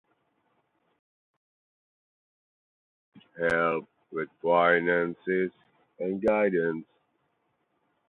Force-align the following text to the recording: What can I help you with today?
What 3.13 3.23
can 3.35 3.45
I 3.51 3.55
help 3.55 3.87
you 5.27 5.51
with 5.99 6.21
today? 6.23 6.83